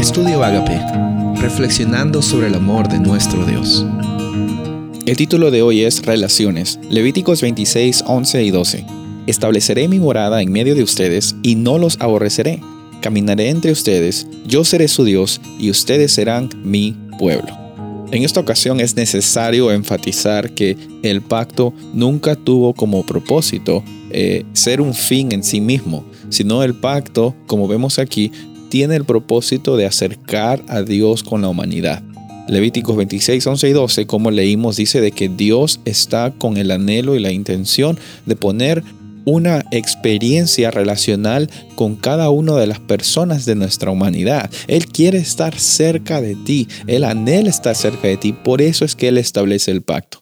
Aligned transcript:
Estudio 0.00 0.42
Agape, 0.42 0.80
reflexionando 1.42 2.22
sobre 2.22 2.46
el 2.46 2.54
amor 2.54 2.88
de 2.88 2.98
nuestro 2.98 3.44
Dios. 3.44 3.84
El 5.04 5.14
título 5.14 5.50
de 5.50 5.60
hoy 5.60 5.82
es 5.82 6.06
Relaciones, 6.06 6.80
Levíticos 6.88 7.42
26, 7.42 8.04
11 8.06 8.42
y 8.42 8.50
12. 8.50 8.86
Estableceré 9.26 9.88
mi 9.88 10.00
morada 10.00 10.40
en 10.40 10.50
medio 10.50 10.74
de 10.74 10.82
ustedes 10.82 11.36
y 11.42 11.54
no 11.54 11.76
los 11.76 12.00
aborreceré. 12.00 12.62
Caminaré 13.02 13.50
entre 13.50 13.72
ustedes, 13.72 14.26
yo 14.46 14.64
seré 14.64 14.88
su 14.88 15.04
Dios 15.04 15.38
y 15.58 15.70
ustedes 15.70 16.12
serán 16.12 16.48
mi 16.64 16.96
pueblo. 17.18 17.54
En 18.10 18.24
esta 18.24 18.40
ocasión 18.40 18.80
es 18.80 18.96
necesario 18.96 19.70
enfatizar 19.70 20.52
que 20.52 20.78
el 21.02 21.20
pacto 21.20 21.74
nunca 21.92 22.36
tuvo 22.36 22.72
como 22.72 23.04
propósito 23.04 23.84
eh, 24.12 24.46
ser 24.54 24.80
un 24.80 24.94
fin 24.94 25.30
en 25.32 25.44
sí 25.44 25.60
mismo, 25.60 26.06
sino 26.30 26.62
el 26.62 26.74
pacto, 26.74 27.36
como 27.46 27.68
vemos 27.68 27.98
aquí, 27.98 28.32
tiene 28.70 28.96
el 28.96 29.04
propósito 29.04 29.76
de 29.76 29.84
acercar 29.84 30.64
a 30.68 30.82
Dios 30.82 31.22
con 31.22 31.42
la 31.42 31.48
humanidad. 31.48 32.02
Levíticos 32.48 32.96
26, 32.96 33.46
11 33.46 33.68
y 33.68 33.72
12, 33.72 34.06
como 34.06 34.30
leímos, 34.30 34.76
dice 34.76 35.00
de 35.00 35.12
que 35.12 35.28
Dios 35.28 35.80
está 35.84 36.32
con 36.32 36.56
el 36.56 36.70
anhelo 36.70 37.14
y 37.14 37.20
la 37.20 37.30
intención 37.30 37.98
de 38.26 38.36
poner 38.36 38.82
una 39.24 39.64
experiencia 39.70 40.70
relacional 40.70 41.50
con 41.74 41.96
cada 41.96 42.30
una 42.30 42.56
de 42.56 42.66
las 42.66 42.80
personas 42.80 43.44
de 43.44 43.54
nuestra 43.54 43.90
humanidad. 43.90 44.50
Él 44.66 44.86
quiere 44.86 45.18
estar 45.18 45.58
cerca 45.58 46.20
de 46.20 46.34
ti, 46.34 46.66
Él 46.86 47.04
anhela 47.04 47.50
estar 47.50 47.76
cerca 47.76 48.08
de 48.08 48.16
ti, 48.16 48.32
por 48.32 48.62
eso 48.62 48.84
es 48.84 48.96
que 48.96 49.08
Él 49.08 49.18
establece 49.18 49.70
el 49.70 49.82
pacto. 49.82 50.19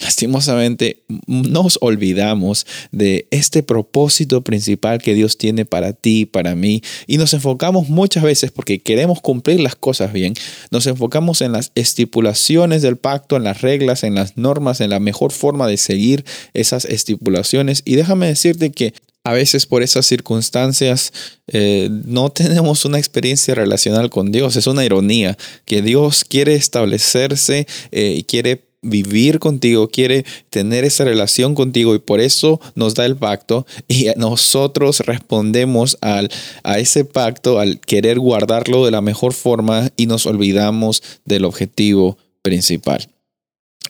Lastimosamente 0.00 1.02
nos 1.26 1.78
olvidamos 1.82 2.66
de 2.90 3.26
este 3.30 3.62
propósito 3.62 4.42
principal 4.42 5.00
que 5.00 5.14
Dios 5.14 5.36
tiene 5.36 5.64
para 5.64 5.92
ti 5.92 6.26
para 6.26 6.54
mí 6.54 6.82
y 7.06 7.18
nos 7.18 7.34
enfocamos 7.34 7.88
muchas 7.88 8.22
veces 8.22 8.50
porque 8.50 8.80
queremos 8.80 9.20
cumplir 9.20 9.60
las 9.60 9.76
cosas 9.76 10.12
bien, 10.12 10.34
nos 10.70 10.86
enfocamos 10.86 11.42
en 11.42 11.52
las 11.52 11.72
estipulaciones 11.74 12.82
del 12.82 12.96
pacto, 12.96 13.36
en 13.36 13.44
las 13.44 13.60
reglas, 13.60 14.02
en 14.02 14.14
las 14.14 14.36
normas, 14.36 14.80
en 14.80 14.90
la 14.90 15.00
mejor 15.00 15.32
forma 15.32 15.66
de 15.66 15.76
seguir 15.76 16.24
esas 16.54 16.84
estipulaciones 16.86 17.82
y 17.84 17.96
déjame 17.96 18.26
decirte 18.26 18.72
que 18.72 18.94
a 19.22 19.34
veces 19.34 19.66
por 19.66 19.82
esas 19.82 20.06
circunstancias 20.06 21.12
eh, 21.46 21.90
no 21.90 22.30
tenemos 22.30 22.86
una 22.86 22.98
experiencia 22.98 23.54
relacional 23.54 24.08
con 24.08 24.32
Dios. 24.32 24.56
Es 24.56 24.66
una 24.66 24.82
ironía 24.82 25.36
que 25.66 25.82
Dios 25.82 26.24
quiere 26.24 26.54
establecerse 26.54 27.66
eh, 27.92 28.14
y 28.16 28.22
quiere 28.24 28.69
vivir 28.82 29.38
contigo, 29.38 29.88
quiere 29.88 30.24
tener 30.48 30.84
esa 30.84 31.04
relación 31.04 31.54
contigo 31.54 31.94
y 31.94 31.98
por 31.98 32.20
eso 32.20 32.60
nos 32.74 32.94
da 32.94 33.04
el 33.06 33.16
pacto 33.16 33.66
y 33.88 34.06
nosotros 34.16 35.00
respondemos 35.00 35.98
al, 36.00 36.30
a 36.62 36.78
ese 36.78 37.04
pacto 37.04 37.58
al 37.58 37.80
querer 37.80 38.18
guardarlo 38.18 38.84
de 38.84 38.90
la 38.90 39.00
mejor 39.00 39.32
forma 39.32 39.90
y 39.96 40.06
nos 40.06 40.26
olvidamos 40.26 41.02
del 41.24 41.44
objetivo 41.44 42.16
principal. 42.42 43.08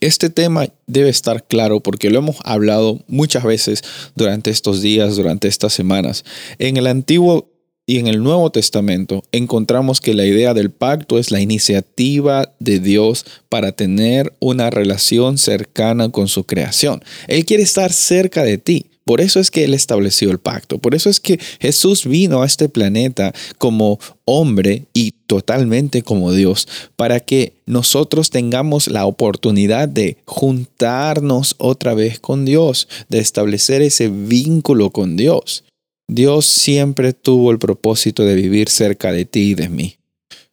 Este 0.00 0.30
tema 0.30 0.68
debe 0.86 1.08
estar 1.08 1.44
claro 1.46 1.80
porque 1.80 2.10
lo 2.10 2.20
hemos 2.20 2.36
hablado 2.44 3.00
muchas 3.08 3.42
veces 3.42 3.82
durante 4.14 4.50
estos 4.50 4.80
días, 4.80 5.16
durante 5.16 5.48
estas 5.48 5.72
semanas. 5.72 6.24
En 6.58 6.76
el 6.76 6.86
Antiguo 6.86 7.50
y 7.88 7.98
en 7.98 8.06
el 8.06 8.22
Nuevo 8.22 8.50
Testamento 8.50 9.24
encontramos 9.32 10.02
que 10.02 10.12
la 10.12 10.26
idea 10.26 10.52
del 10.52 10.70
pacto 10.70 11.18
es 11.18 11.30
la 11.30 11.40
iniciativa 11.40 12.52
de 12.60 12.80
Dios 12.80 13.24
para 13.48 13.72
tener 13.72 14.34
una 14.40 14.68
relación 14.68 15.38
cercana 15.38 16.10
con 16.10 16.28
su 16.28 16.44
creación. 16.44 17.02
Él 17.28 17.46
quiere 17.46 17.62
estar 17.62 17.90
cerca 17.90 18.42
de 18.42 18.58
ti. 18.58 18.84
Por 19.04 19.22
eso 19.22 19.40
es 19.40 19.50
que 19.50 19.64
Él 19.64 19.72
estableció 19.72 20.30
el 20.30 20.38
pacto. 20.38 20.76
Por 20.76 20.94
eso 20.94 21.08
es 21.08 21.18
que 21.18 21.40
Jesús 21.60 22.04
vino 22.04 22.42
a 22.42 22.46
este 22.46 22.68
planeta 22.68 23.32
como 23.56 23.98
hombre 24.26 24.84
y 24.92 25.12
totalmente 25.26 26.02
como 26.02 26.32
Dios, 26.32 26.68
para 26.94 27.20
que 27.20 27.54
nosotros 27.64 28.28
tengamos 28.28 28.88
la 28.88 29.06
oportunidad 29.06 29.88
de 29.88 30.18
juntarnos 30.26 31.54
otra 31.56 31.94
vez 31.94 32.20
con 32.20 32.44
Dios, 32.44 32.86
de 33.08 33.20
establecer 33.20 33.80
ese 33.80 34.08
vínculo 34.08 34.90
con 34.90 35.16
Dios. 35.16 35.64
Dios 36.08 36.46
siempre 36.46 37.12
tuvo 37.12 37.50
el 37.50 37.58
propósito 37.58 38.24
de 38.24 38.34
vivir 38.34 38.70
cerca 38.70 39.12
de 39.12 39.26
ti 39.26 39.50
y 39.50 39.54
de 39.54 39.68
mí. 39.68 39.98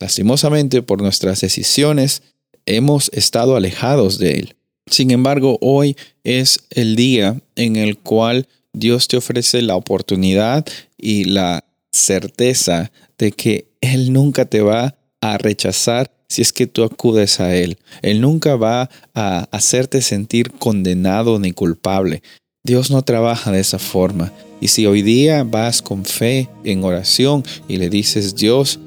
Lastimosamente, 0.00 0.82
por 0.82 1.00
nuestras 1.00 1.40
decisiones, 1.40 2.22
hemos 2.66 3.10
estado 3.12 3.56
alejados 3.56 4.18
de 4.18 4.32
Él. 4.32 4.56
Sin 4.90 5.12
embargo, 5.12 5.56
hoy 5.60 5.96
es 6.24 6.58
el 6.70 6.96
día 6.96 7.40
en 7.54 7.76
el 7.76 7.96
cual 7.96 8.48
Dios 8.72 9.06
te 9.06 9.16
ofrece 9.16 9.62
la 9.62 9.76
oportunidad 9.76 10.66
y 10.98 11.24
la 11.24 11.64
certeza 11.92 12.90
de 13.16 13.30
que 13.32 13.68
Él 13.80 14.12
nunca 14.12 14.44
te 14.44 14.60
va 14.60 14.96
a 15.20 15.38
rechazar 15.38 16.10
si 16.28 16.42
es 16.42 16.52
que 16.52 16.66
tú 16.66 16.82
acudes 16.82 17.38
a 17.38 17.54
Él. 17.54 17.78
Él 18.02 18.20
nunca 18.20 18.56
va 18.56 18.90
a 19.14 19.48
hacerte 19.52 20.02
sentir 20.02 20.50
condenado 20.50 21.38
ni 21.38 21.52
culpable. 21.52 22.22
Dios 22.66 22.90
no 22.90 23.00
trabaja 23.00 23.50
de 23.50 23.60
esa 23.60 23.78
forma. 23.78 24.32
Y 24.60 24.68
si 24.68 24.84
hoy 24.86 25.00
día 25.00 25.44
vas 25.44 25.80
con 25.80 26.04
fe 26.04 26.50
en 26.64 26.84
oración 26.84 27.44
y 27.68 27.78
le 27.78 27.88
dices, 27.88 28.36
Dios, 28.36 28.78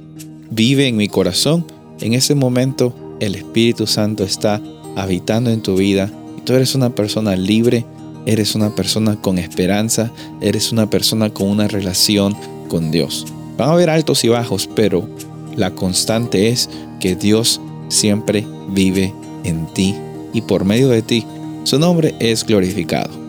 vive 0.51 0.87
en 0.87 0.97
mi 0.97 1.07
corazón, 1.07 1.65
en 1.99 2.13
ese 2.13 2.35
momento 2.35 2.93
el 3.19 3.33
Espíritu 3.33 3.87
Santo 3.87 4.23
está 4.23 4.61
habitando 4.95 5.49
en 5.49 5.61
tu 5.61 5.75
vida 5.75 6.11
tú 6.49 6.55
eres 6.55 6.73
una 6.73 6.89
persona 6.89 7.35
libre, 7.35 7.85
eres 8.25 8.55
una 8.55 8.73
persona 8.73 9.15
con 9.21 9.37
esperanza, 9.37 10.11
eres 10.41 10.71
una 10.71 10.89
persona 10.89 11.29
con 11.29 11.47
una 11.47 11.67
relación 11.67 12.35
con 12.67 12.89
Dios. 12.89 13.27
Van 13.55 13.69
a 13.69 13.73
haber 13.73 13.91
altos 13.91 14.23
y 14.23 14.29
bajos, 14.29 14.67
pero 14.75 15.07
la 15.55 15.75
constante 15.75 16.49
es 16.49 16.67
que 16.99 17.15
Dios 17.15 17.61
siempre 17.89 18.47
vive 18.71 19.13
en 19.43 19.67
ti 19.75 19.93
y 20.33 20.41
por 20.41 20.65
medio 20.65 20.89
de 20.89 21.03
ti 21.03 21.23
su 21.65 21.77
nombre 21.77 22.15
es 22.19 22.43
glorificado. 22.43 23.28